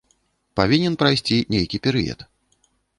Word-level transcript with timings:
Павінен 0.59 0.97
прайсці 1.03 1.37
нейкі 1.57 1.77
перыяд. 1.87 2.29